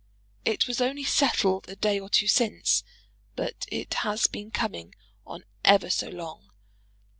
It 0.45 0.67
was 0.67 0.81
only 0.81 1.03
settled 1.03 1.69
a 1.69 1.75
day 1.75 1.99
or 1.99 2.09
two 2.09 2.27
since, 2.27 2.83
but 3.35 3.67
it 3.71 3.93
has 4.01 4.25
been 4.25 4.49
coming 4.49 4.95
on 5.27 5.43
ever 5.63 5.91
so 5.91 6.09
long. 6.09 6.49